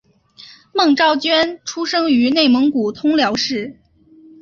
[0.73, 3.79] 孟昭娟出生于内蒙古通辽市。